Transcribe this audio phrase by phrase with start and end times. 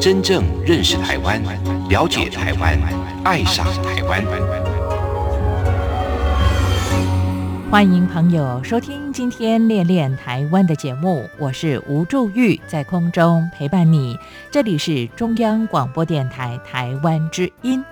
[0.00, 1.42] 真正认识台湾，
[1.90, 2.74] 了解台湾，
[3.22, 4.24] 爱上台湾。
[7.70, 14.18] 欢迎朋友收听今天《恋恋台湾》的节目，我是吴祝玉，在空中陪伴你。
[14.50, 17.84] 这里是中央广播电台台湾之音。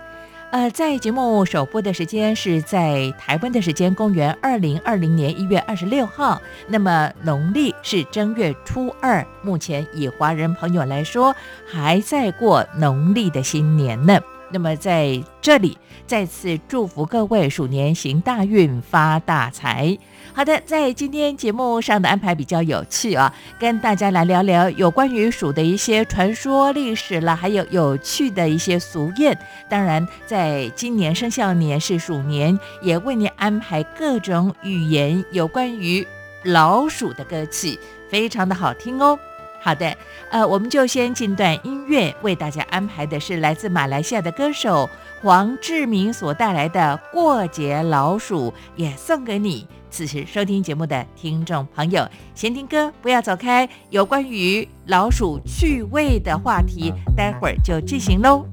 [0.51, 6.41] 呃，在节目首播的时间是在台湾的时间，公元二零二零年一月二十六号。
[6.67, 14.19] 那么农历是正月初二，目前以华人朋友来说，还在过农历的新年呢。
[14.51, 19.97] 那么在这里再次祝福各位鼠年行大运发大财。
[20.33, 29.37] 好的，在今天节目上的安排比较有趣啊，跟大家来聊聊有关于鼠的一些传说、历史啦，还有有趣的一些俗谚。
[29.69, 36.07] 当然，在今年生肖年是鼠年，也为您安排各种语言有关于
[36.45, 39.19] 老鼠的歌曲，非常的好听哦。
[39.61, 39.97] 好的，
[40.31, 44.89] 呃，我们就先进段音乐，为大家安排的是来自马来西亚的歌手
[45.21, 49.67] 黄志明所带来的《过节老鼠》，也送给你。
[49.91, 53.69] 此时收听节目的听众朋友，先听歌，不要走开。
[53.91, 58.45] 有关于老鼠趣味的话题，待会儿就进行喽。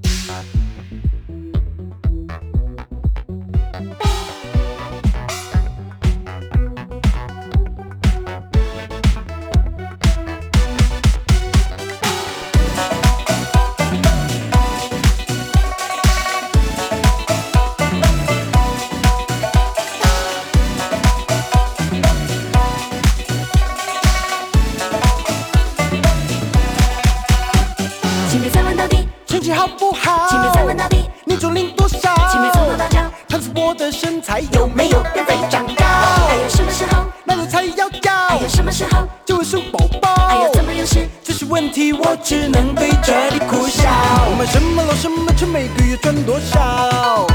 [31.55, 31.97] 领多少？
[32.29, 32.99] 请别从头到脚，
[33.29, 35.85] 看出我的身材有有没有变肥长高？
[36.27, 37.05] 还有什么时候？
[37.23, 39.07] 那个才要还叫有什么时候？
[39.25, 40.13] 就会生宝宝。
[40.27, 41.07] 还有怎么有事？
[41.23, 43.89] 这些问题我只能对着你苦笑。
[44.29, 47.25] 我买什么老什么车，每个月赚多少？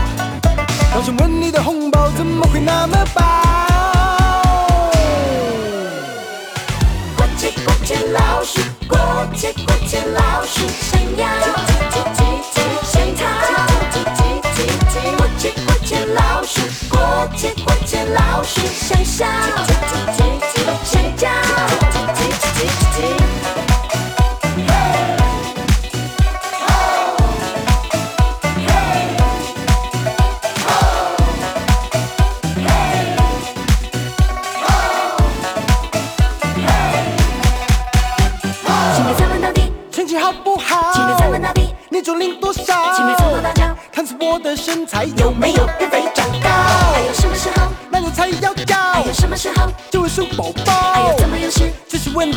[0.92, 3.22] 刚想问你的红包怎么会那么薄？
[7.16, 8.98] 过节过节老鼠，过
[9.34, 11.24] 节过节老鼠，想要
[18.90, 20.19] 想笑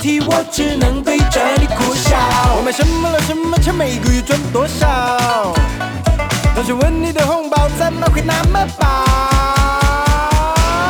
[0.03, 2.17] 题我只能对着你苦笑。
[2.57, 5.55] 我买什么了什么车，每个月赚多少？
[6.53, 8.85] 当时问你的红包怎么会那么薄？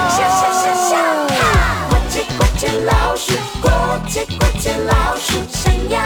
[0.10, 0.98] 笑笑笑笑，
[1.30, 1.86] 哈！
[1.90, 3.70] 过节过节老鼠，过
[4.10, 6.02] 节过节老鼠，想要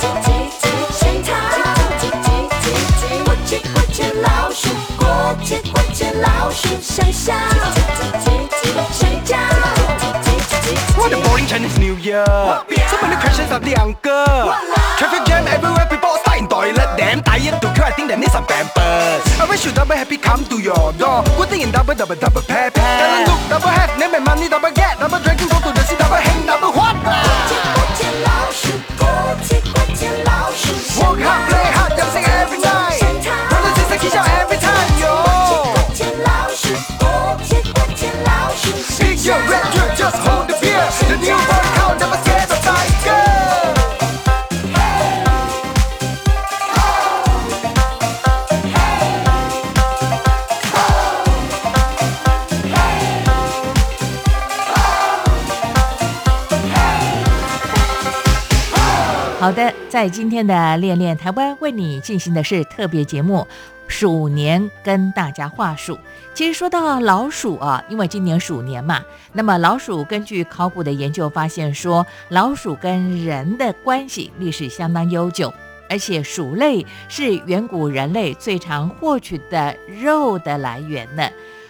[0.00, 0.32] 逃。
[3.26, 5.04] 过节过节老鼠，过
[5.44, 6.68] 节过节老鼠，
[11.38, 12.26] Morning Chinese New Year.
[12.26, 14.50] So many questions of the uncle
[14.98, 16.90] Traffic jam everywhere people stuck in toilet.
[16.98, 19.22] Damn tired to queue I think they need some pampers.
[19.38, 21.22] I wish you double happy come to your door.
[21.38, 22.98] Good thing in double double double pair pair.
[22.98, 24.98] Double look double have name and money double get.
[24.98, 26.37] Double dragon go to the sea double hang
[59.48, 63.48] 好的，在今天的练练台湾为你进行的是特别节目，
[63.86, 65.98] 鼠年跟大家话数。
[66.34, 69.02] 其实说到老鼠啊，因为今年鼠年嘛，
[69.32, 75.50] 那么老鼠根据考古的研究发现说，老鼠跟人的关系历史相当悠久，
[75.88, 81.26] 而且鼠类是远古人类最常获取的肉的来源呢。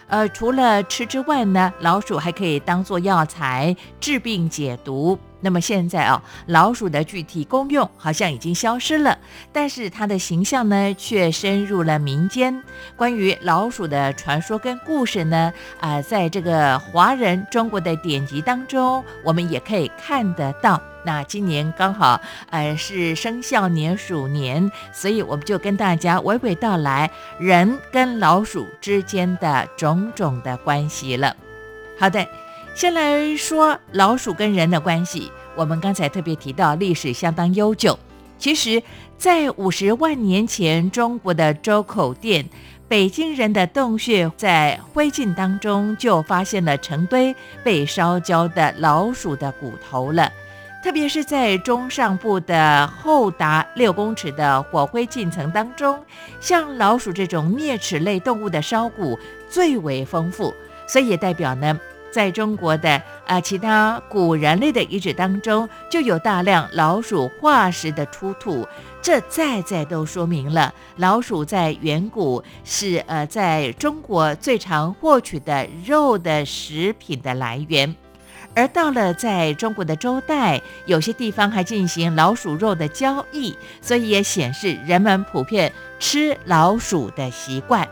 [0.08, 5.16] 呃，除了吃之外呢，老鼠还可以当做药材治病解毒。
[5.40, 9.17] 那么现在啊，老鼠的具体功用好像已经消失了，
[9.52, 12.62] 但是它的形象呢却深入了民间。
[12.96, 20.81] 关于老鼠的传说跟故事呢，啊、在这个华人中国的典籍当中，我们也可以看得到。
[21.05, 22.20] 那今年刚好
[22.50, 27.08] 呃是生肖年鼠年，所以我们就跟大家娓娓道来
[27.38, 31.37] 人跟老鼠之间的种种的关系了。
[31.96, 32.26] 好的。
[32.78, 37.98] 先来说老鼠跟人的关系，我们刚才特别提到历史相当悠久。
[38.38, 38.80] 其实，
[39.16, 42.48] 在五十万年前，中国的周口店，
[42.86, 47.34] 北京人的洞穴在灰烬当中就发现了成堆
[47.64, 50.30] 被烧焦的老鼠的骨头了。
[50.80, 55.98] 特别是在中上部的厚达六公尺的火灰烬层当中，
[56.38, 59.19] 像老鼠这种啮齿类动物的烧骨
[59.50, 60.54] 最为丰富，
[60.86, 61.76] 所以也代表呢。
[62.18, 68.66] 在中国的啊其他古人类的遗址当中，就有大量老鼠化石的出土，
[69.00, 77.94] 这再再都说明了老鼠在远古是呃在中国最常获取的肉的食品的来源。
[78.52, 87.86] 而到了在中国的周代，有些地方还进行老鼠肉的交易，所以也显示人们普遍吃老鼠的习惯。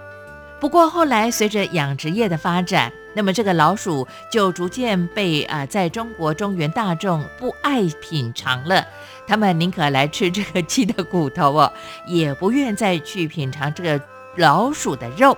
[0.59, 8.87] 不过后来随着养殖业的发展，那么这个老鼠就逐渐被啊、在中国中原大众不爱品尝了，
[9.27, 11.73] 他们宁可来吃这个鸡的骨头哦，
[12.07, 14.01] 也不愿再去品尝这个
[14.37, 15.35] 老鼠的肉。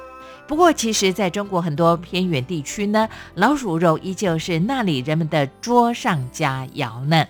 [0.48, 7.24] 不过，其实在中国很多偏远地区呢，老鼠肉依旧是那里人们的桌上佳肴呢。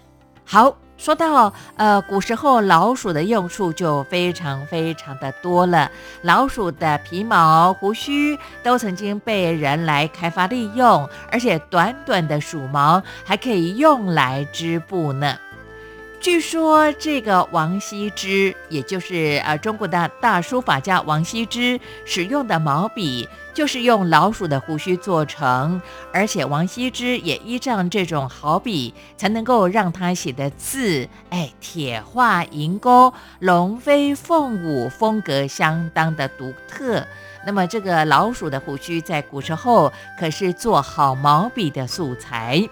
[0.45, 0.75] 好。
[0.99, 5.91] 说到呃，古时候老鼠的用处就非常非常的多了。
[6.23, 15.39] 老鼠的皮毛、胡须都曾经被人来开发利用，而且短短的鼠毛还可以用来织布呢。
[16.21, 25.81] 据说这个王羲之，也就是呃中国的大书法家王羲之使用的毛笔，就是用老鼠的胡须做成，
[26.13, 37.07] 而且王羲之也依仗这种好笔，才能够让他写的字，哎，铁画银钩、龙飞凤舞，风格相当的独特。
[37.47, 42.69] 那么这个老鼠的胡须在古时候可是做好毛笔的素材。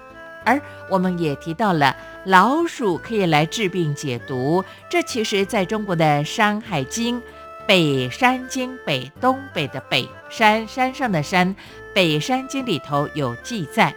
[0.47, 0.59] 而
[0.89, 1.95] 我们也提到了
[2.25, 7.21] 老鼠可以来治病解毒，这其实在中国的《山海经》
[7.67, 11.55] 北山经北东北的北山山上的山
[11.93, 13.95] 北山经里头有记载。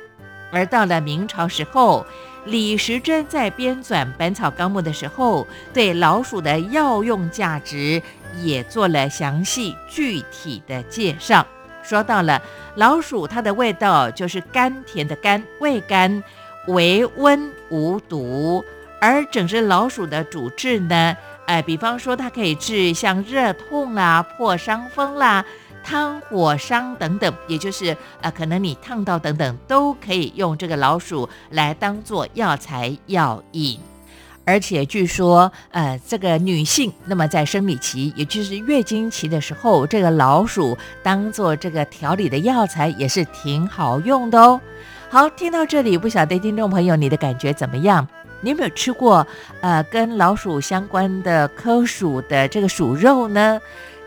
[0.52, 2.04] 而到了明朝时候，
[2.46, 8.02] 李时珍在编纂《本草纲目》的时候，对老鼠的药用价值
[8.42, 11.46] 也做了详细具体的介绍。
[11.84, 12.42] 说到了
[12.76, 16.24] 老鼠，它的味道就是甘甜的甘，味甘。
[16.68, 18.64] 为温无毒，
[19.02, 25.44] 而整只老鼠的主治呢，哎，比方说它可以治像热痛啦、破伤风啦、
[25.84, 33.80] 汤火伤等等，也就是呃，可能你烫到等等，都可以用这个老鼠来当做药材药引。
[34.46, 44.60] 而且据说，呃，这个女性那么在生理期，也就是月经期的时候，这个老鼠当做这个调理的药材也是挺好用的哦。
[45.12, 48.08] 好，听到这里，不晓得听众朋友你的感觉怎么样？
[48.42, 49.26] 你有没有吃过
[49.60, 53.60] 呃跟老鼠相关的科属的这个鼠肉呢？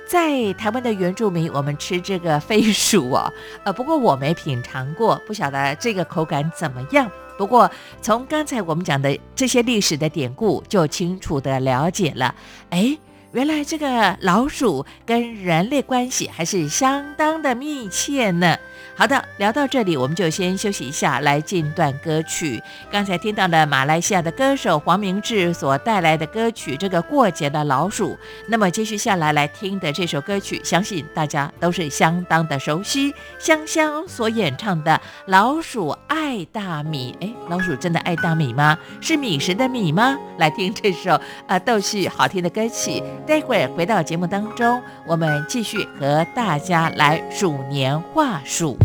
[0.07, 3.33] 在台湾的原住民，我们吃这个飞鼠哦，
[3.65, 7.11] 呃，不过我没品尝过，不晓得这个口感怎么样。
[7.37, 7.69] 不过
[8.01, 12.33] 从刚才我们讲的这些历史的典故，就清楚的了解了，
[12.71, 12.97] 哎，
[13.33, 18.57] 原来这个老鼠跟人类关系还是相当的密切呢。
[18.95, 22.63] 好的，聊到这里，我们就先休息一下，来进段歌曲。
[22.91, 28.11] 刚才听到了马来西亚的歌手黄明志所带来的歌曲《这个过节的老鼠》。
[28.47, 33.13] 那么接续下来来听的这首歌曲，相信大家都是相当的熟悉。
[33.39, 34.93] 香香所演唱的
[35.27, 38.79] 《老鼠爱大米》，哎，老鼠真的爱大米吗？
[39.01, 40.17] 是米食的米吗？
[40.39, 41.19] 来听这首
[41.49, 43.03] 啊逗趣好听的歌曲。
[43.27, 48.77] 待会儿回到节目当中，我们继续和大家来数年话数。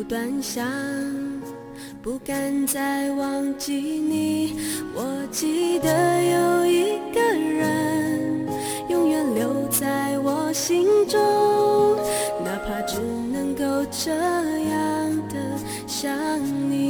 [0.00, 0.66] 不断想，
[2.00, 4.56] 不敢再忘记你。
[4.94, 8.46] 我记得有一个人，
[8.88, 11.20] 永远留在我心中，
[12.42, 12.98] 哪怕只
[13.30, 15.36] 能够这样的
[15.86, 16.10] 想
[16.70, 16.89] 你。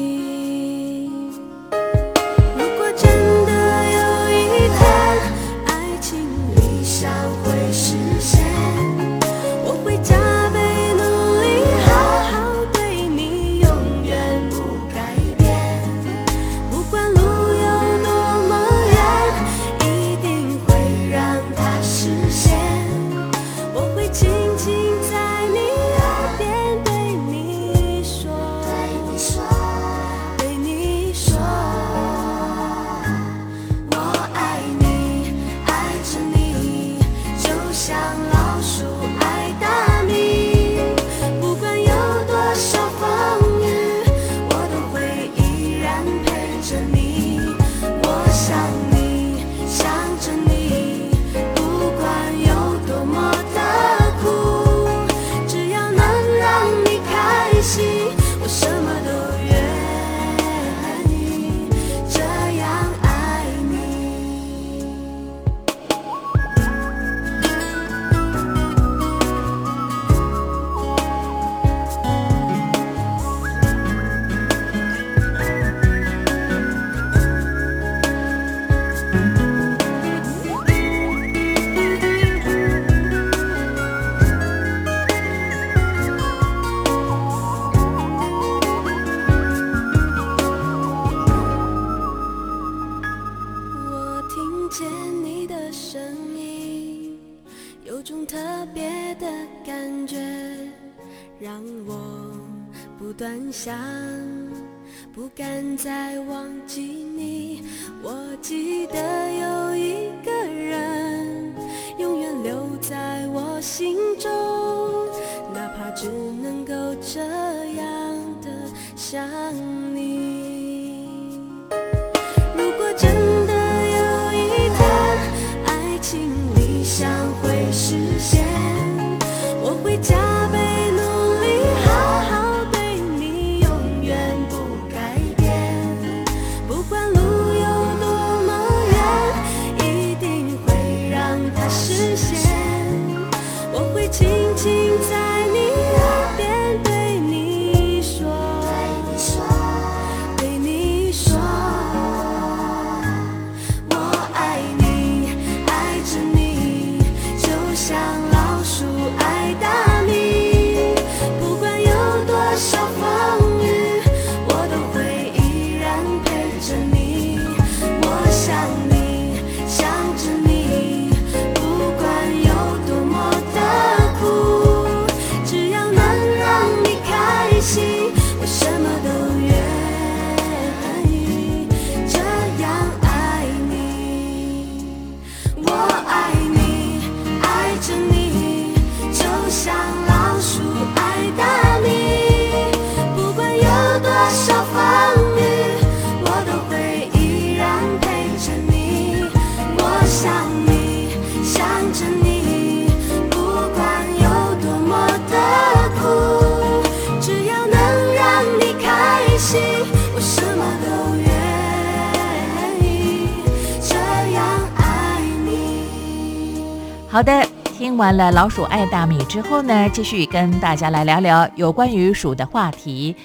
[217.10, 223.16] 好的，听完了老鼠爱大米之后呢，继续跟大家来聊聊有关于鼠的话题。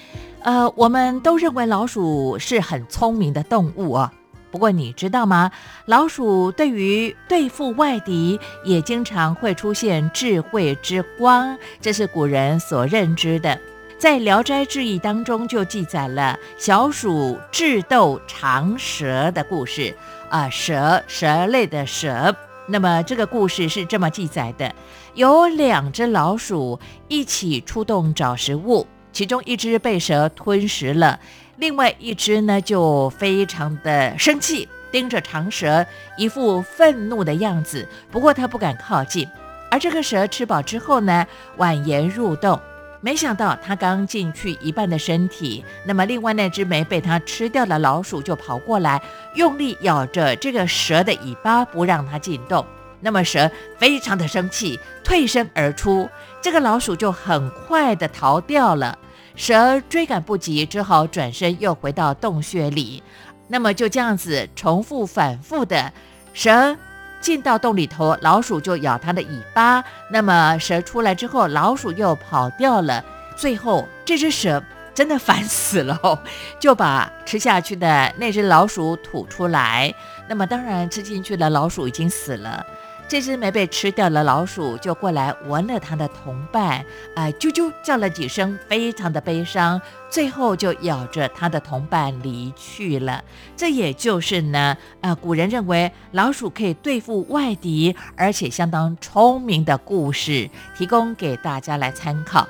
[0.42, 4.10] 呃，我们都认为老鼠是很聪明的动物哦。
[4.50, 5.52] 不过你知道吗？
[5.86, 13.56] 老鼠对于对付外敌，也经常会出现智慧之光，这是古人所认知的。
[14.00, 19.96] 在《聊斋志异》当中就记载了小鼠智斗长蛇的故事，
[20.30, 22.36] 啊、蛇蛇类的蛇。
[22.68, 24.74] 那么这个故事是这么记载的：
[25.14, 31.20] 有两只老鼠一起出动找食物，其中一只被蛇吞食了，
[31.58, 35.86] 另外一只呢就非常的生气，盯着长蛇，
[36.18, 37.88] 一副愤怒的样子。
[38.12, 39.28] 不过它不敢靠近。
[39.72, 41.26] 而这个蛇吃饱之后呢，
[41.58, 42.60] 蜿蜒入洞。
[43.06, 49.00] 没想到它刚进去一半的身体，那么另外那只没被它吃掉的老鼠就跑过来，
[49.36, 52.66] 用力咬着这个蛇的尾巴，不让它进洞。
[53.02, 56.10] 那么蛇非常的生气，退身而出，
[56.42, 58.98] 这个老鼠就很快的逃掉了。
[59.36, 63.04] 蛇追赶不及，只好转身又回到洞穴里。
[63.50, 65.94] 那么就这样子重复反复的，
[66.34, 66.76] 蛇
[67.26, 69.84] 进到洞里头，老鼠就咬它的尾巴。
[70.12, 73.04] 那么蛇出来之后，老鼠又跑掉了。
[73.36, 74.62] 最后这只蛇
[74.94, 76.20] 真的烦死了哦，
[76.62, 79.92] 就把吃下去的那只老鼠吐出来。
[80.28, 82.64] 那么当然吃进去的老鼠已经死了。
[83.08, 86.84] 这只没被吃掉的老鼠就过来闻了它的同伴，
[87.16, 93.24] 啊，啾啾叫了几声，非常的悲伤，最后就咬着它的同伴离去了。
[93.56, 102.48] 这也就是呢，呃，古人认为老鼠可以对付外敌，而且相当聪明的故事，提供给大家来参考。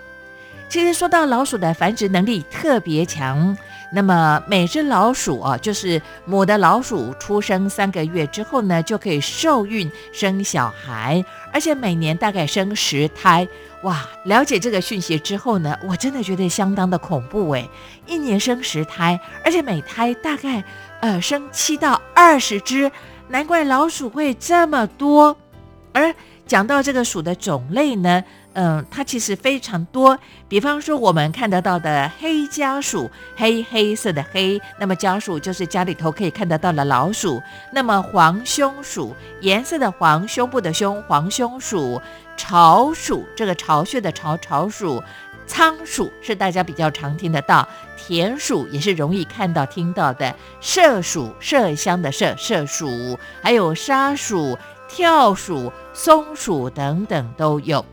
[0.69, 3.55] 其实说到老鼠的繁殖能力特别强。
[3.95, 11.23] 那么每只老鼠啊，就是母的老鼠出生三个月之后呢，就可以受孕生小孩，
[11.53, 13.47] 而且每年大概生十胎。
[13.83, 17.69] 哇，了解这个讯息之后呢，我真的觉得相当的恐怖诶，
[18.05, 20.61] 一年生十胎，而且每胎大概
[20.99, 22.91] 呃生七到二十只，
[23.29, 25.37] 难怪老鼠会这么多。
[25.93, 26.13] 而
[26.45, 28.21] 讲到这个鼠的种类呢？
[28.55, 30.17] 嗯，它其实非常多。
[30.47, 37.41] 比方说，我们看得到的黑家鼠，黑黑色的黑，那么家鼠就是家里头可以看得到的老鼠。
[37.73, 42.01] 那么黄胸鼠，颜色的黄，胸部的胸，黄胸鼠。
[42.37, 45.03] 巢鼠，这个巢穴的巢，巢鼠。
[45.47, 50.33] 仓鼠是大家比较常听得到，田鼠也是容易看到听到的。
[50.61, 54.57] 麝鼠，麝香的麝，麝鼠，还有沙鼠、
[54.89, 57.85] 跳鼠、松鼠等等都有。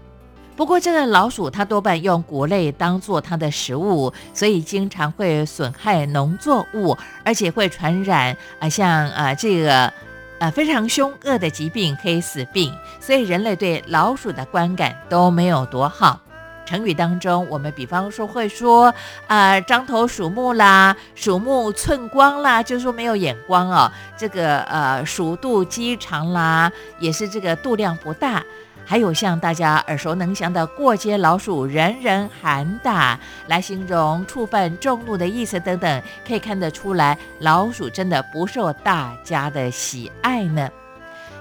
[0.62, 9.92] 不过，这个老鼠它多半用谷类当做它的食物，所以经常会损害农作物，而且会传染啊，像啊这个
[10.38, 12.72] 呃非常凶恶的疾病黑死病。
[13.00, 16.20] 所以人类对老鼠的观感都没有多好。
[16.64, 18.94] 成语当中，我们比方说会说
[19.26, 23.90] 啊獐头鼠目啦，鼠目寸光啦，就是说没有眼光哦。
[24.16, 26.70] 这个呃鼠肚鸡肠啦，
[27.00, 28.40] 也是这个肚量不大。
[28.84, 33.18] 还有像大家耳熟能详的“过街老鼠，人人喊打”
[33.48, 40.68] 来形容触犯众怒的意思等等，可以看得出来，老鼠真的不受大家的喜爱呢。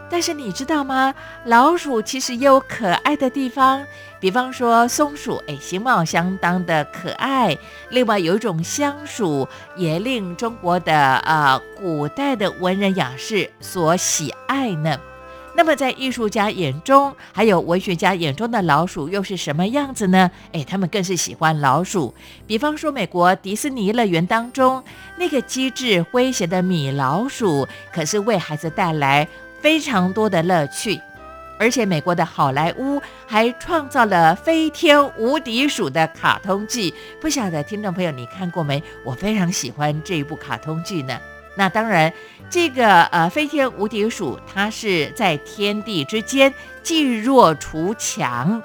[0.10, 1.13] 但是你知道吗？
[1.45, 3.82] 老鼠其实也有可爱的地方，
[4.19, 7.58] 比方说松鼠，哎，形貌相当的可爱。
[7.89, 14.97] 另外有一种香鼠，也令中国的呃古代的文人雅士所喜爱呢。
[15.54, 20.32] 那么，在艺术家眼中，还有文学家眼中的老鼠又是什么样子呢？
[20.54, 22.14] 哎，他们更是喜欢老鼠。
[22.48, 24.82] 比方说，美国迪士尼乐园当中
[25.18, 29.28] 那个机智诙谐的米老鼠，可是为孩子带来
[29.60, 31.00] 非常多的乐趣。
[31.60, 38.82] 而且，美国的好莱坞还创造了飞天无敌鼠的卡通剧，不晓得听众朋友你看过没？
[39.04, 41.20] 我非常喜欢这一部卡通剧呢。
[41.56, 42.12] 那当然，
[42.50, 48.62] 这个呃飞天无敌鼠，它是在天地之间既弱除强；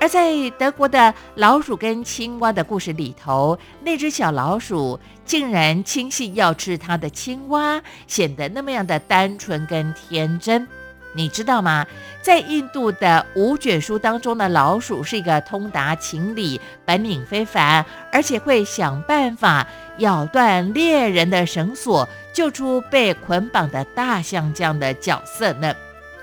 [0.00, 10.66] 而在德国的老鼠跟青蛙的故事里头，那只小老鼠竟然轻信要吃它的青蛙，显得那么样的单纯跟天真。
[11.14, 11.86] 你知道吗？
[12.20, 19.66] 在印度的五卷书当中的老鼠是一个通达情理、本领非凡，而且会想办法
[19.98, 25.74] 咬断猎人的绳索，救出被捆绑的大象这样的角色呢。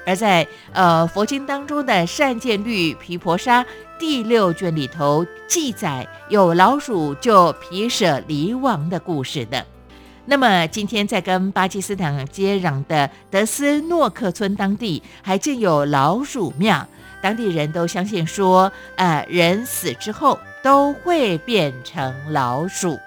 [0.06, 3.66] 而在呃佛经当中的善见律毗婆沙
[3.98, 9.66] 第六卷里头记载，有老鼠救皮舍离王的故事的。
[10.28, 16.88] 那么今天在跟巴基斯坦接壤的德斯诺克村当地，还建有老鼠庙，
[17.22, 22.98] 当地人都相信说，呃，人死之后都会变成老鼠。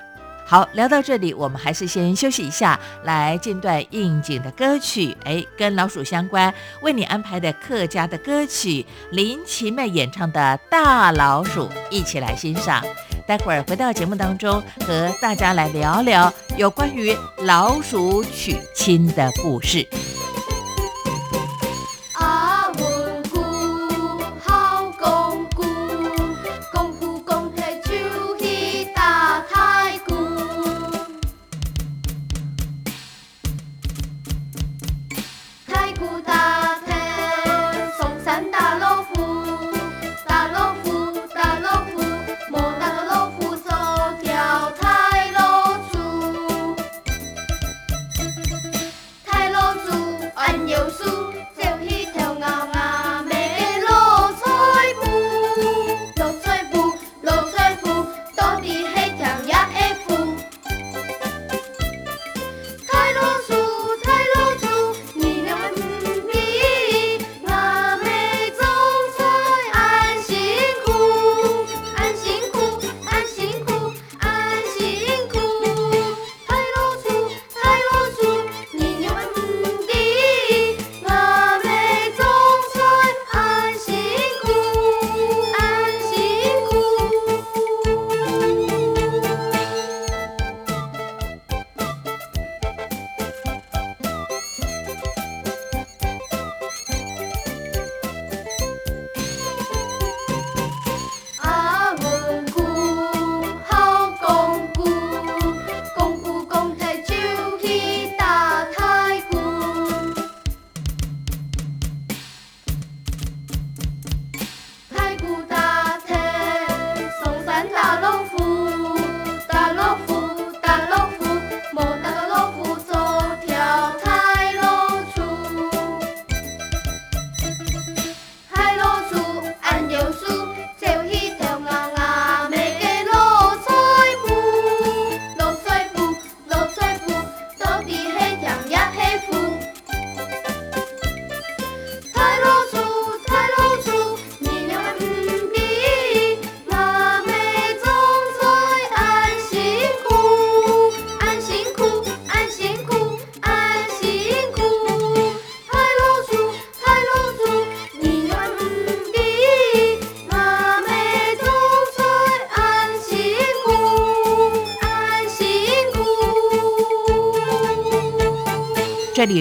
[0.46, 12.82] 好，聊到这里，我们还是先休息一下，来进段应景的歌曲，哎，跟老鼠相关，为你安排的客家的歌曲，林奇妹演唱的《大老鼠》，一起来欣赏。
[13.28, 19.86] 待会儿回到节目当中，和大家来聊聊有关于老鼠娶亲的故事。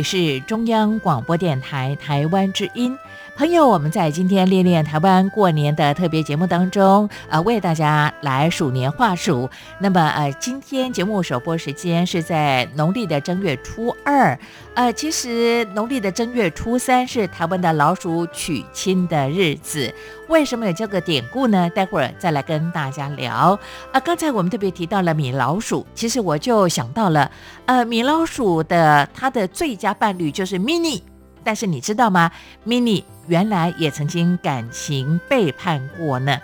[0.10, 2.98] 是中央广播电台台湾之音。
[3.38, 9.48] 朋友，我们在今天练练台湾过年的特别节目当中，呃，为大家来数年话鼠。
[9.80, 14.36] 那么，呃，今天节目首播时间是在农历的正月初二。
[14.74, 19.94] 呃，其实农历的正月初三是台湾的老鼠娶亲的日子。
[20.30, 21.70] 为什么有这个典故呢？
[21.70, 23.60] 待会儿再来跟大家聊。
[23.92, 27.30] 啊，刚才我们特别提到了米老鼠，其实我就想到了，
[27.68, 31.04] 呃，米老鼠的它的最佳伴侣就是 mini。
[31.48, 32.30] 但是你知道吗
[32.66, 36.38] ？mini 原来也曾经感情背叛过呢。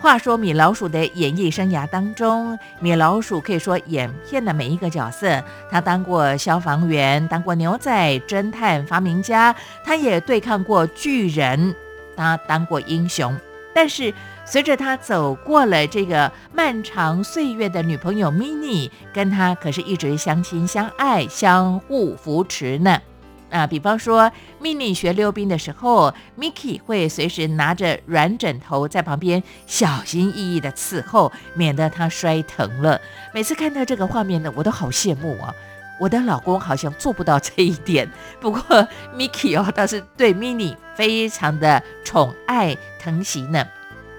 [0.00, 5.40] 话说米老鼠的演艺生涯当中，米老鼠可以说演遍了每一个角色。
[5.70, 11.72] 他当过消防员，当过牛仔、侦探、发明家，他也对抗过巨人，
[12.16, 13.32] 他当过英雄。
[13.72, 14.12] 但是
[14.44, 23.00] 随着他走过了这个漫长岁月的女朋友 mini，跟他可是一直相亲相爱、相互扶持呢。
[23.50, 24.30] 啊，比方说
[24.62, 33.00] ，mini 学溜冰的时候，Mickey 会随时拿着软枕头在旁边小心翼翼的伺候，免得他摔疼了。
[33.32, 35.54] 每次看到这个画面呢，我都好羡慕啊！
[35.98, 38.08] 我的老公好像做不到这一点。
[38.38, 38.60] 不过
[39.16, 43.66] Mickey 哦，倒是对 mini 非常的宠爱疼惜呢。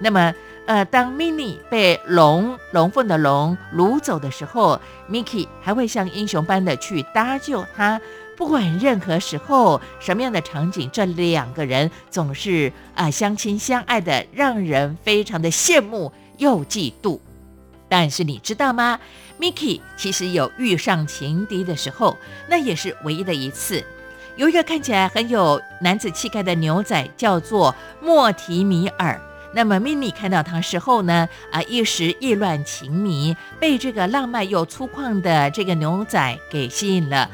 [0.00, 0.34] 那么，
[0.66, 8.00] 呃，当 mini 被龙龙凤的龙掳走的时候，Mickey 还会像英雄般的去搭救他。
[8.40, 17.20] 不管任何时候、什么样的场景，这两个人总是啊相亲相爱的，让人非常的羡慕又嫉妒。
[17.86, 18.98] 但是你知道吗
[19.38, 22.16] ？Mickey 其实有遇上情敌的时候，
[22.48, 23.84] 那也是唯一的一次。
[24.36, 29.20] 有一个看起来很有男子气概的牛仔，叫做莫提米尔。
[29.52, 37.30] 那么 Mini 看到他时候呢，啊一时意乱情迷，被这个浪漫又粗犷的这个牛仔给吸引了。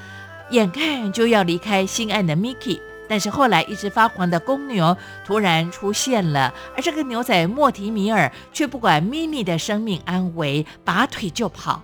[0.50, 11.82] 眼看就要离开心爱的 Mickey，但是后来一只发狂的公牛突然出现了，而这个牛仔莫提米尔却不管 Mini 的生命安危，拔腿就跑。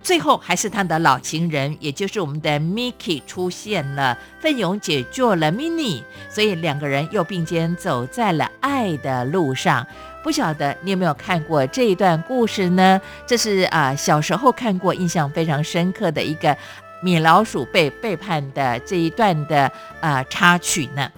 [0.00, 9.86] 最后还是他的老情人，也就是我们的 Mickey 出现了，奋勇解救了 Mini，所以两个人又并肩走在了爱的路上。
[10.22, 13.00] 不晓得你有没有看过这一段故事呢？
[13.26, 16.56] 这是啊小时候看过，印象非常深刻的一个。
[17.04, 21.12] 米老鼠被背叛的这一段的呃插曲呢？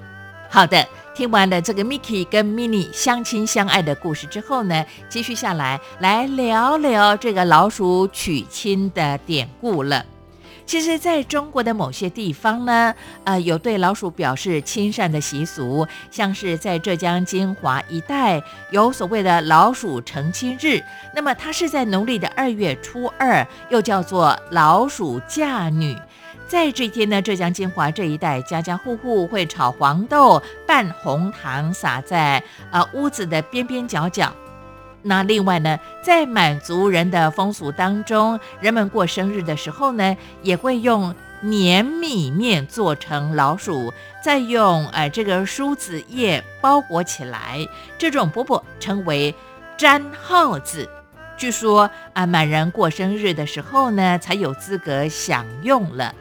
[0.50, 10.04] 好的，听完了这个 Mickey 跟 Minnie 相亲相爱的故事之后呢，继续下来来聊聊这个老鼠娶亲的典故了。
[10.66, 20.82] 其实，在中国的某些地方呢，呃，有对老鼠表示亲善的习俗，像是在浙江金华一带有所谓的老鼠成亲日。
[21.14, 25.96] 那么，它是在农历的二月初二，又叫做老鼠嫁女。
[26.48, 34.32] 在这一天呢，浙江金华这一带，家家户户会炒黄豆、拌红糖，撒在呃屋子的边边角角。
[35.06, 43.92] 那另外呢，在满族人的风俗当中，人们过生日的时候呢，也会用粘米面做成老鼠，
[44.22, 47.66] 再用呃这个梳子叶包裹起来，
[47.96, 49.32] 这种饽饽称为
[49.78, 50.88] 粘耗子。
[51.36, 56.12] 据说啊，满人过生日的时候呢，才有资格享用了。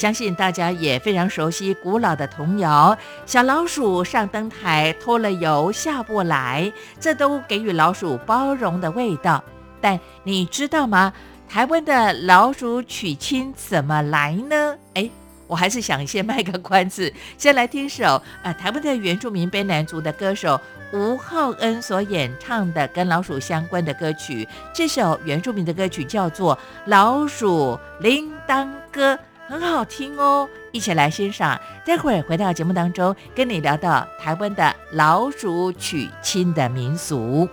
[0.00, 9.44] 相信大家也非常熟悉古老的童谣：“小老鼠上灯台，脱了油下不来。”这都给予老鼠包容的味道。
[9.78, 11.12] 但你知道吗？
[11.46, 14.74] 台湾的老鼠娶亲怎么来呢？
[14.94, 15.10] 哎，
[15.46, 20.58] 我还是想先卖个关子，先来听首呃台湾的原住民卑南族的歌手
[20.94, 24.48] 吴浩恩所演唱的跟老鼠相关的歌曲。
[24.72, 29.14] 这首原住民的歌曲叫做《老鼠铃铛歌》。
[29.50, 31.60] 很好听哦，一起来欣赏。
[31.84, 37.48] 待会儿回到节目当中，跟你聊到台湾的老鼠娶亲的民俗。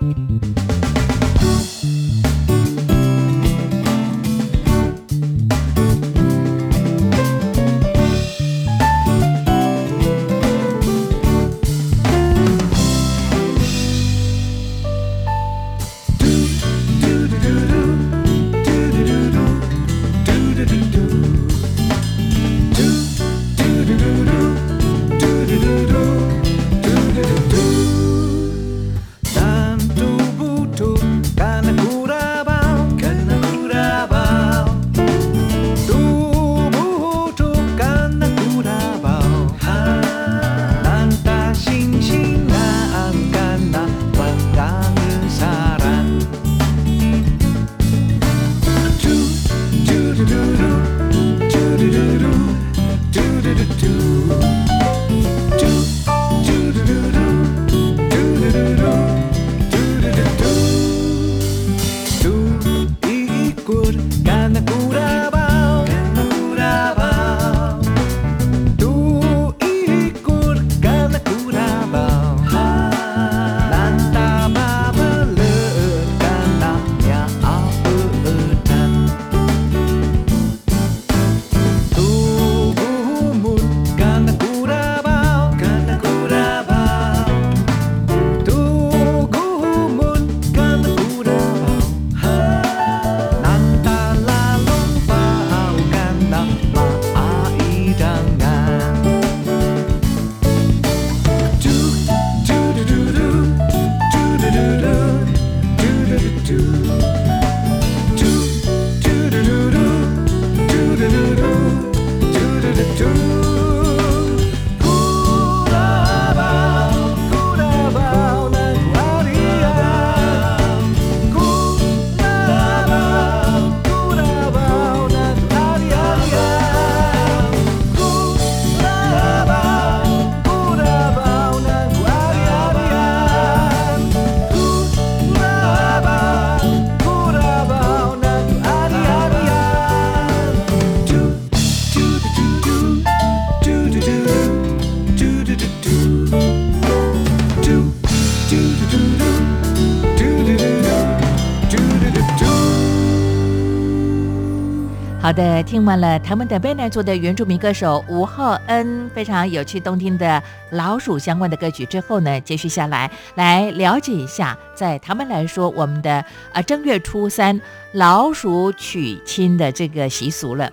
[155.77, 167.61] 听完了他们的贝奈族的原住民歌手吴浩恩非常有趣动听的老鼠相关的歌曲之后呢，接续下来来了解一下，在他们来说，我们的啊正月初三
[167.91, 170.67] 老鼠娶亲的这个习俗了。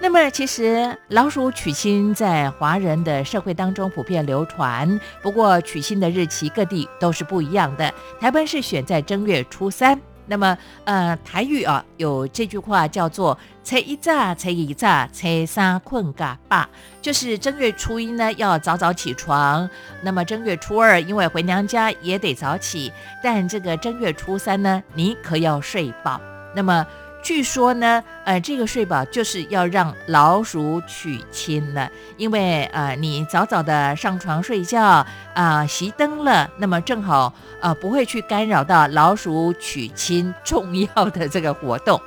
[0.00, 7.92] 那么，其实老鼠娶亲在华人的社会当中普遍流传，不过娶亲的日期各地都是不一样的。
[8.18, 10.00] 台湾是选在正月初三。
[10.26, 16.68] 那么，呃，台语啊有这句话叫做“初一早，初一早，初三困嘎巴”，
[17.02, 19.68] 就是正月初一呢要早早起床。
[20.02, 26.20] 那么正月初二因为回娘家也得早起，但这个正月初三呢，你可要睡饱。
[26.54, 26.86] 那么。
[27.22, 42.00] 据说呢，呃，这个睡宝就是要让老鼠娶亲了，因为呃，你早早的上床睡觉啊，熄灯了，那么正好呃，不会去干扰到老鼠娶亲重要的这个活动。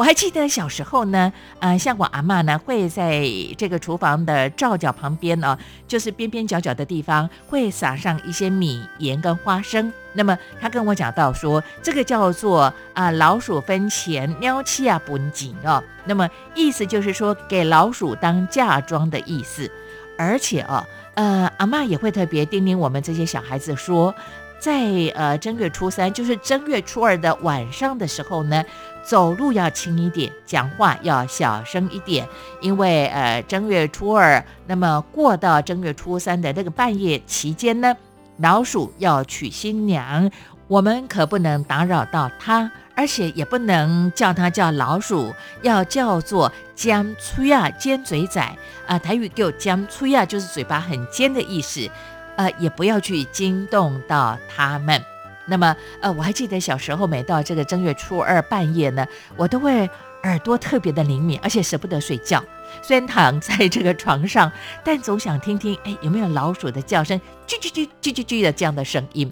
[0.00, 3.22] 我还记得小时候呢，呃，像我阿妈呢，会在
[3.58, 9.92] 这个厨房的灶角旁边呢，就是边边角角的地方，会撒上一些米、盐跟花生。
[10.14, 15.84] 那么他跟我讲到说，这个叫做啊老鼠分钱，喵气啊本紧哦。
[16.06, 19.70] 那么意思就是说，给老鼠当嫁妆的意思。
[20.16, 20.82] 而且哦，
[21.12, 24.14] 呃，阿妈也会特别叮咛我们这些小孩子说，
[24.58, 24.80] 在
[25.14, 28.64] 呃正月初三，就是正月初二的晚上的时候呢。
[29.10, 32.24] 走路要轻一点，讲话要小声一点，
[32.60, 37.92] 因为呃正月初二，那么过到正月初三的那个半夜期间呢，
[38.36, 40.30] 老鼠要娶新娘，
[40.68, 48.40] 我们可不能打扰到它，而且也不能叫它叫老鼠，要叫做尖吹啊尖嘴仔
[48.86, 51.90] 啊，台语叫尖吹啊，就是嘴巴很尖的意思，
[52.36, 55.02] 呃，也不要去惊动到它们。
[55.50, 59.04] 那么，呃，我还记得小时候，每到这个正月初二半夜呢，
[59.36, 59.90] 我都会
[60.22, 62.42] 耳朵特别的灵敏，而且舍不得睡觉。
[62.80, 64.50] 虽然躺在这个床上，
[64.84, 69.30] 但总想听听，哎，有没有老鼠的叫声，啾啾啾啾啾啾的这样的声音。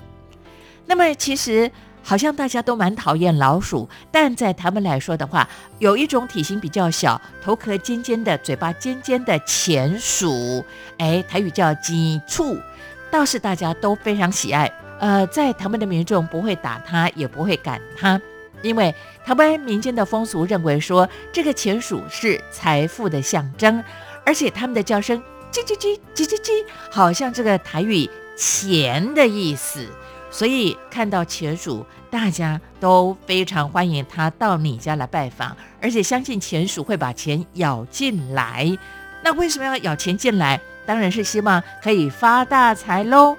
[0.86, 1.70] 那么，其实
[2.02, 10.64] 好像大家都蛮讨厌老鼠，但在他们来说的话，有一种体型比较小、头壳尖尖的、嘴巴尖尖的钱鼠，
[10.98, 12.56] 哎，台语叫鸡醋，
[13.10, 14.68] 倒是大家都非常喜爱。
[14.98, 18.20] 呃，在他们的民众不会打他，也不会赶他，
[18.62, 23.82] 因为台湾民间的风俗认为说，这个钱鼠是财富的象征，
[24.26, 29.86] 而且他们的叫声叽叽叽叽叽叽，好像这个台语钱的意思，
[30.30, 38.76] 所以看到钱鼠，大家都非常欢迎他到你家来拜访，而且相信钱鼠会把钱咬进来。
[39.22, 40.60] 那为什么要咬钱进来？
[40.86, 43.36] 当然是希望可以发大财喽。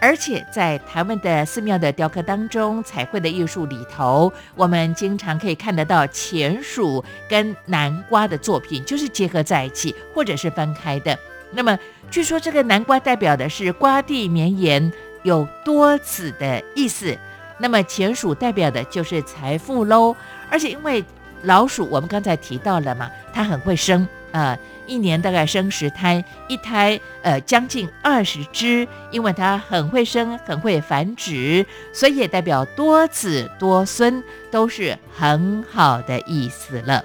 [0.00, 11.18] 而且在台湾的寺庙的雕刻当中，彩绘的艺术里头，我们经常可以看得到钱鼠跟南瓜的作品，就是结合在一起，或者是分开的。
[11.52, 11.78] 那么，
[12.10, 17.16] 据说这个南瓜代表的是瓜地绵延，有多子的意思。
[17.58, 20.14] 那么钱鼠代表的就是财富喽。
[20.50, 21.02] 而且因为
[21.42, 24.58] 老鼠，我们刚才提到了嘛，它很会生呃。
[24.88, 37.04] 一年大概生十胎，一胎呃将近二十只，因为它很会生，很会繁殖，所以也代表多子多孙，都是很好的意思了。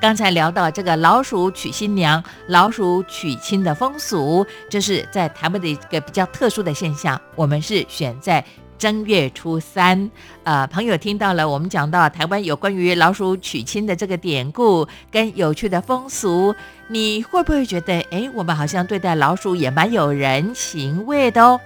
[0.00, 7.20] 刚才聊到这个老鼠娶新娘、老鼠娶亲的风俗，这是在台湾的一个比较特殊的现象。
[7.36, 8.42] 我们是选在。
[8.82, 10.10] 正月初三，
[10.42, 16.52] 呃，朋友听到了我们讲到台湾有关于老鼠娶亲的这个典故跟有趣的风俗，
[16.88, 21.60] 你会不会觉得，哎，我们好像对待老鼠也蛮有人情味的哦？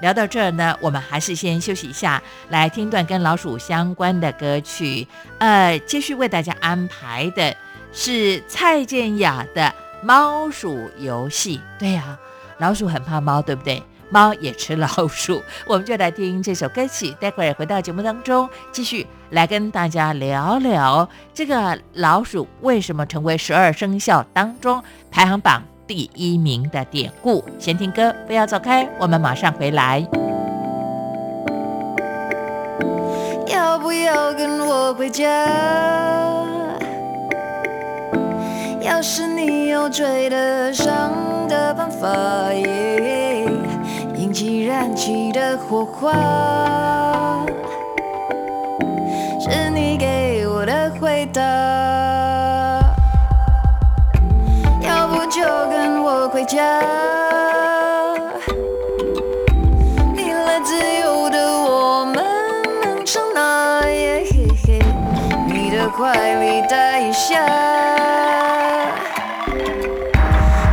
[0.00, 5.08] 聊到这儿呢，我们还是先休息一下，来听段跟老鼠相关的歌曲。
[5.38, 7.52] 呃，继续为大家安排的
[7.92, 9.62] 是蔡健雅的
[10.06, 11.58] 《猫鼠游戏》。
[11.80, 12.16] 对呀，
[12.58, 13.82] 老鼠很怕猫，对不对？
[14.10, 17.14] 猫也吃老鼠， 我们就来听这首歌曲。
[17.20, 27.44] 待会儿回到节目当中，继续来跟大家聊聊这个老鼠为什么成为十二生肖当中排行榜第一名的典故。
[27.58, 30.06] 先听歌，不要走开，我们马上回来。
[33.46, 35.24] 要不要跟我回家？
[38.82, 41.12] 要是你有追得上
[41.48, 42.08] 的办法。
[44.30, 46.12] 引起燃起的火花，
[49.40, 51.42] 是你给我的回答。
[54.82, 56.80] 要不就跟我回家，
[60.14, 62.24] 你来自由的我们
[62.84, 63.80] 能上哪？
[65.48, 67.44] 你的怀里待下。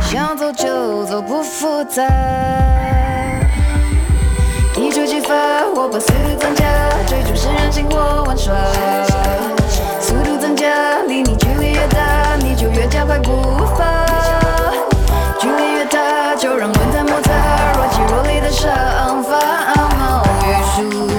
[0.00, 2.06] 想走就走，不复杂。
[5.80, 6.66] 我把速度增加，
[7.06, 8.52] 追逐是任性或玩耍。
[10.00, 10.66] 速度增加，
[11.06, 14.04] 离你距离越大，你就越加快步伐。
[15.38, 17.32] 距离越大，就让轮胎摩擦，
[17.76, 19.38] 若即若离的想法。
[20.00, 21.17] 猫与鼠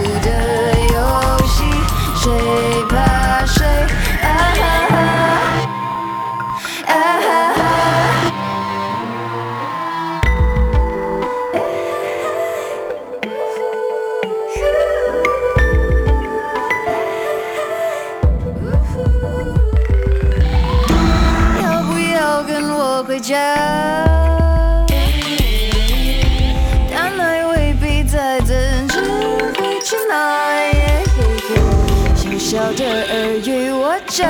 [34.19, 34.27] 语我家，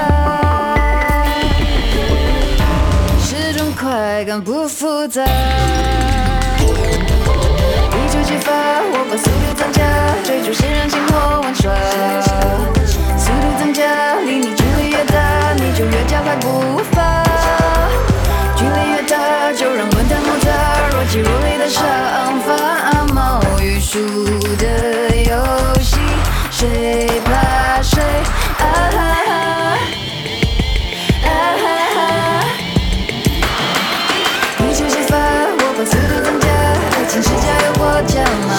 [3.19, 5.23] 是种快感不复杂。
[6.61, 8.51] 一触即发，
[8.91, 9.81] 我把速度增加，
[10.23, 11.73] 追逐是任性或玩耍。
[13.17, 17.23] 速度增加，离你距离越大，你就越加快步伐。
[18.55, 20.47] 距离越大，就让温淡摩擦，
[20.91, 21.81] 若即若离的想
[22.41, 22.49] 法。
[23.13, 23.97] 毛与鼠
[24.57, 24.65] 的
[25.25, 25.33] 游，
[26.60, 28.01] 谁怕谁？
[28.60, 28.97] 啊哈
[29.30, 29.32] 哈，
[31.24, 31.64] 啊哈
[31.95, 31.97] 哈。
[34.68, 36.47] 一触即发，我把速度增加，
[36.97, 38.14] 爱情是加油我加
[38.45, 38.59] 码。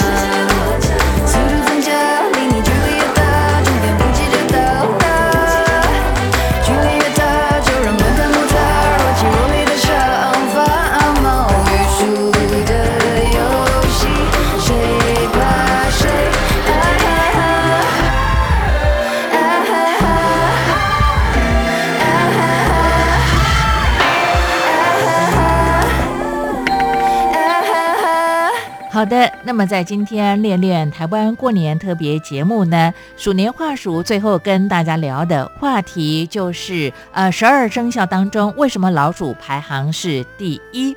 [29.01, 40.95] 好的，那么在今天练练台湾过年特别节目呢，鼠年话鼠最后跟大家聊的话题就是，呃，十二生肖当中为什么老鼠排行是第一？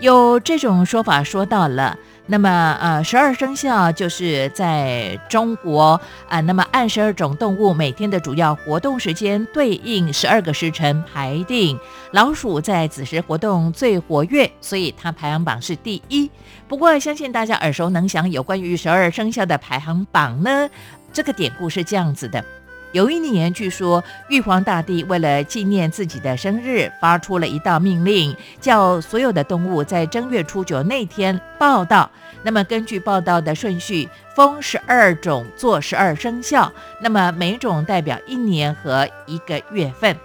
[0.00, 1.96] 有这种说法说到了。
[2.30, 11.76] 那么，呃，十二生肖就是在中国啊、那么按十二种动物每天的主要活动时间对应十二个时辰排定，
[12.12, 16.30] 老鼠在子时活动最活跃，所以它排行榜是第一。
[16.68, 20.70] 不过，相信大家耳熟能详有关于十二生肖的排行榜呢，
[21.12, 22.44] 这个典故是这样子的。
[22.92, 32.10] 有一年，据说玉皇大帝为了纪念自己的生日，发出了一道命令，叫所有的动物在正月初九那天报道。
[32.42, 40.16] 那么根据报道的顺序，封十二种做十二生肖，那么每种代表一年和一个月份。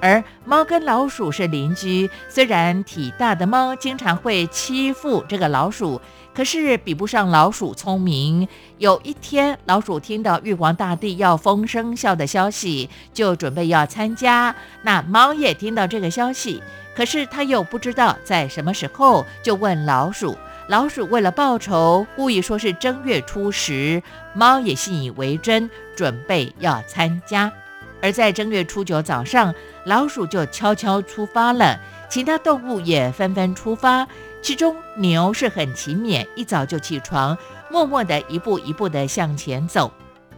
[0.00, 6.00] 而猫跟老鼠是邻居，虽然体大的猫经常会欺负这个老鼠，
[6.34, 8.48] 可是比不上老鼠聪明。
[8.78, 14.54] 有一天，老鼠听到玉皇大帝要封生肖的消息，就准备要参加。
[14.82, 16.60] 那猫也听到这个消息，
[16.96, 20.36] 可是它又不知道在什么时候，就问老鼠。
[20.68, 24.02] 老鼠为了报仇，故意说是正月初十，
[24.34, 27.52] 猫也信以为真，准备要参加。
[28.00, 29.54] 而在正月初九早上，
[29.84, 31.78] 老鼠就悄悄出发了，
[32.08, 34.06] 其他动物也纷纷出发。
[34.44, 37.34] 其中牛是很勤勉，一早就起床，
[37.70, 39.90] 默默地一步一步地向前走。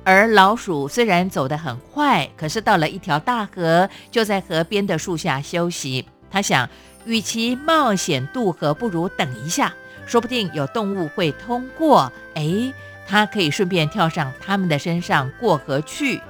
[0.05, 6.07] 而老鼠虽然走得很快，可是到了一条大河，就在河边的树下休息。
[6.31, 6.71] 他想，
[7.05, 9.75] 与其冒险渡河，不如等一下，
[10.07, 12.13] 说不定有动物会通过。
[12.37, 12.73] 哎，
[13.09, 16.23] 他可以顺便跳上它们的身上过河去。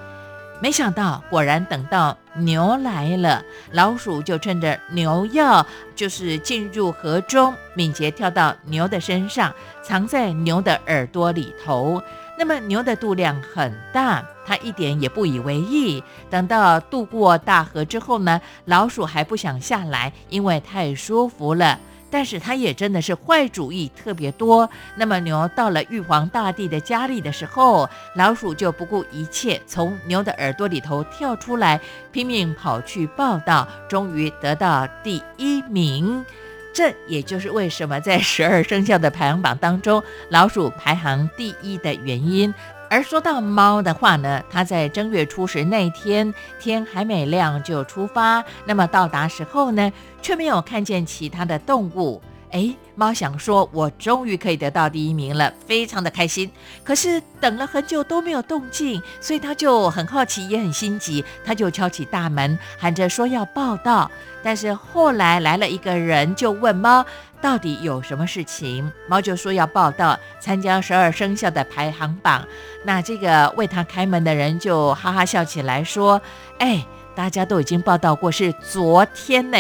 [0.59, 12.03] 没想到，果然等到牛来了，老鼠就趁着牛要就是进入河中，敏捷跳到牛的身上，藏在牛的耳朵里头。
[12.39, 16.03] 那么牛的肚量很大，它一点也不以为意。
[16.31, 21.79] 等到渡过大河之后呢，老鼠还不想下来，因为太舒服了。
[22.11, 24.69] 但是它也真的是坏主意特别多。
[24.95, 31.81] 那么牛到了玉皇大帝的家里的时候，老鼠就不顾一切从牛的耳朵里头跳出来，
[32.13, 36.25] 拼命跑去报道，终于得到第一名。
[36.73, 42.53] 这也就是为什么在十二生肖的排行榜当中，老鼠排行第一的原因。
[42.89, 49.91] 而说到猫的话呢，它在正月初十那天天还没亮就出发，那么到达时候呢，
[50.27, 52.21] 却没有看见其他的动物。
[52.51, 56.51] 哎，猫想说：“我终于可以得到第一名了，非常的开心。”
[56.83, 64.11] 可是等了很久都没有动静，所以他就很好奇，也很心急，他就敲起大门，喊着说要报道。
[64.43, 67.07] 但是后来来了一个人，就问猫
[67.41, 68.91] 到底有什么事情。
[69.09, 72.45] 猫就说要报道参加十二生肖的排行榜。
[72.83, 76.21] 那这个为他开门的人就哈哈笑起来说
[76.59, 79.59] ：“哎，大家都已经报道过，是昨天呢。”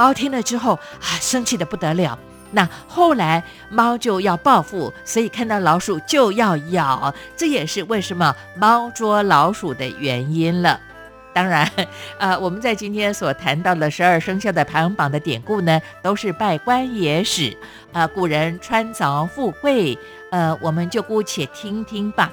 [0.00, 2.18] 猫听了之后啊，生气的不得了。
[2.52, 10.80] 那后来猫就要报复，所以看到老鼠就要咬，这也是为什么猫捉老鼠的原因了。
[11.34, 11.70] 当然，
[12.18, 17.54] 呃，我们在今天所谈到的十二生肖的排行榜的典故呢，都是拜官野史，
[17.92, 19.98] 呃，古人穿凿富贵，
[20.30, 22.32] 呃，我们就姑且听听吧。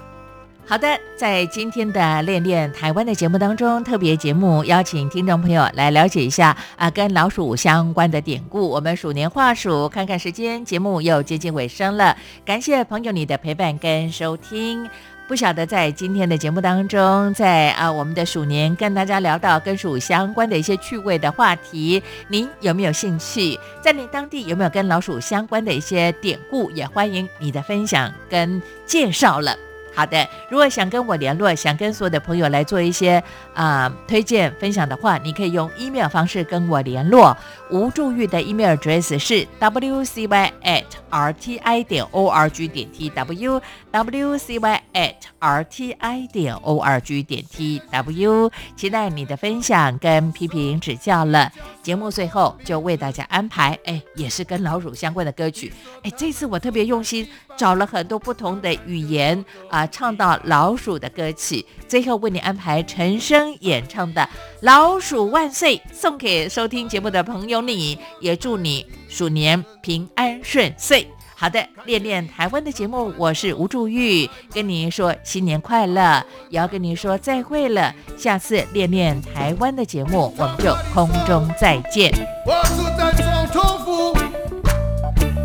[0.70, 8.68] 好的，在今天的练练台湾的节目当中，特别节目邀请听众朋友来了解一下啊，跟老鼠相关的典故。
[8.68, 12.18] 我们鼠年话鼠，看看时间，节目又接近尾声了。
[12.44, 14.90] 感谢朋友你的陪伴跟收听。
[15.26, 23.58] 不晓得在今天的节目当中，在啊我们的鼠年跟大家聊到跟鼠相关的一些趣味的话题，您有没有兴趣？
[23.82, 26.70] 在你当地有没有跟老鼠相关的一些典故？
[26.72, 29.56] 也欢迎你的分享跟介绍了。
[29.98, 33.22] 好的，如果想跟我联络，想跟所有的朋友来做一些
[33.56, 37.36] 啊推荐分享的话，你可以用 email 方式跟我联络。
[37.72, 43.60] 吴祝玉的 email address 是 wcy at rti 点 org 点 tw
[44.04, 48.52] w c y at r t i 点 org 点 tw。
[48.76, 51.52] 期待你的分享跟批评指教了。
[51.82, 55.74] 节目最后就为大家安排，哎，也是跟老鼠相关的歌曲。
[56.04, 57.28] 哎，这次我特别用心
[57.58, 59.88] 找了很多不同的语言啊。
[59.88, 64.22] 唱到老鼠的歌曲，最后为你安排陈升演唱的
[64.62, 71.08] 《老鼠万岁》，送给收听节目的朋友，你也祝你鼠年平安顺遂。
[71.40, 76.20] 好的，练练台湾的节目，我是吴祝玉，跟您说新年快乐，
[76.50, 77.94] 也要跟您说再会了。
[78.18, 82.12] 下次练练台湾的节目，我们就空中再见。
[82.44, 83.24] 我住在总
[83.54, 84.18] 统府，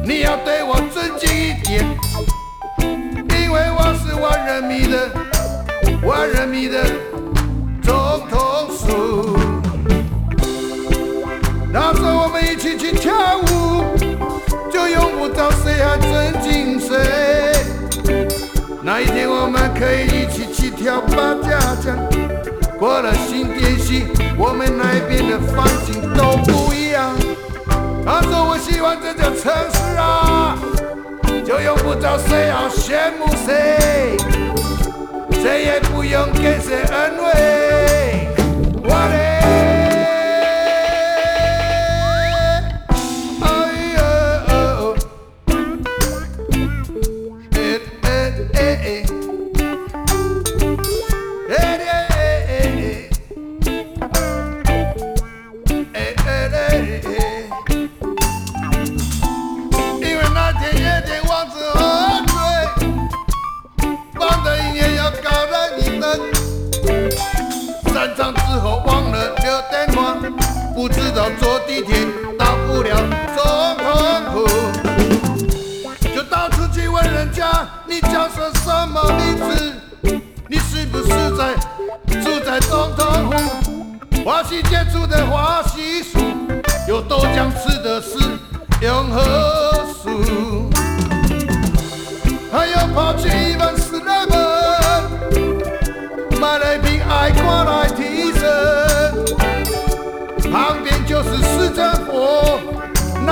[0.03, 1.85] 你要对我尊敬一点。
[3.43, 5.11] 因为我是万人迷的，
[6.07, 6.83] 万人迷的
[7.83, 7.93] 总
[8.31, 8.41] 统
[8.75, 9.39] 书。
[11.71, 13.85] 那时候我们一起去跳舞，
[14.83, 16.97] 就用不着谁还尊敬谁。
[18.83, 21.97] 那一天我们可以一起去跳八家将，
[22.81, 24.07] 过了新店溪，
[24.37, 27.15] 我们那边的风景都不一样。
[28.05, 30.59] 他说我喜欢这座城市啊。
[31.45, 34.17] 就用不着谁要羡慕谁，
[35.41, 38.29] 谁也不用给谁安慰。
[38.83, 39.22] 我的。
[68.35, 70.15] 之后忘了叫电话，
[70.75, 72.07] 不知道坐地铁
[72.39, 72.97] 到不了
[73.37, 73.45] 总
[73.79, 73.87] 统
[74.33, 74.47] 府，
[76.15, 78.39] 就到处去问人家，你叫什
[78.89, 79.73] 么名字？
[80.49, 81.55] 你是不是在
[82.21, 84.25] 住在总统府？
[84.25, 86.19] 华西街住的华西树，
[86.89, 88.19] 有豆浆吃的是
[88.81, 89.21] 永和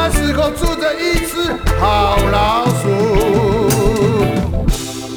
[0.02, 2.88] 那时候住着一只好老鼠。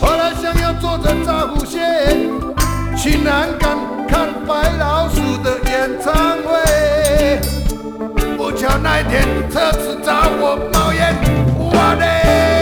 [0.01, 2.29] 后来想要坐着炸虎线
[2.97, 3.79] 去南港
[4.09, 6.13] 看白老鼠的演唱
[6.43, 7.39] 会，
[8.35, 11.15] 不巧那天车子着火冒烟，
[11.57, 12.52] 我的。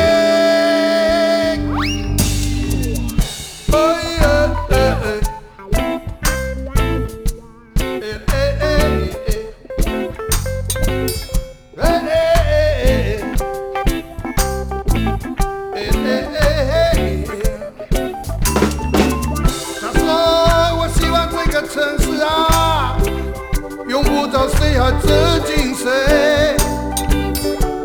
[24.04, 26.56] 不知道谁还尊敬谁，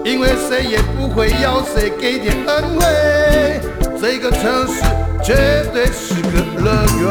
[0.05, 3.61] 因为谁也不会要谁给点恩惠。
[4.01, 4.83] 这个城市
[5.23, 5.35] 绝
[5.73, 7.05] 对是个乐园。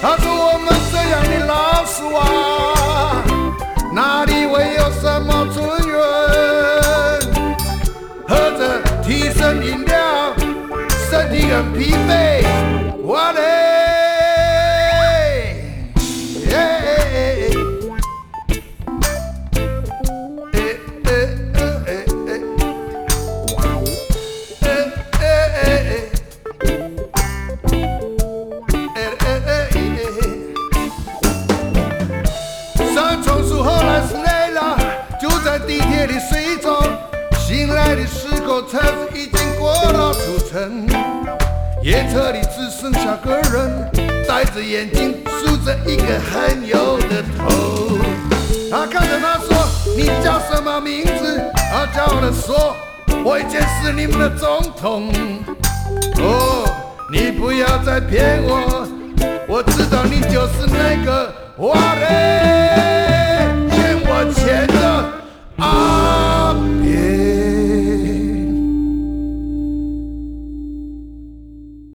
[0.00, 3.22] 他说我们这样的老鼠啊，
[3.94, 5.96] 哪里会有什么尊严？
[8.28, 8.60] 喝着
[9.02, 9.96] 提神饮料，
[11.10, 12.44] 身体很疲惫，
[13.02, 13.47] 我的。
[38.70, 40.86] 车子已经过了主城，
[41.82, 43.90] 夜车里只剩下个人，
[44.28, 47.96] 戴着眼镜，梳着一个很油的头。
[48.70, 49.56] 他看着他说
[49.96, 51.42] ：“你叫什么名字？”
[51.72, 52.76] 他叫了说
[53.24, 55.10] ：“我以前是你们的总统。”
[56.20, 56.70] 哦，
[57.10, 58.86] 你不要再骗我，
[59.48, 66.07] 我知道你就是那个花人欠我钱的啊。